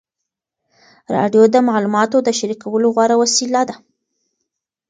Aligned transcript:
راډیو 1.15 1.43
د 1.53 1.55
معلوماتو 1.67 2.17
د 2.23 2.29
شریکولو 2.39 2.87
غوره 2.95 3.15
وسیله 3.21 3.61
ده. 3.69 3.75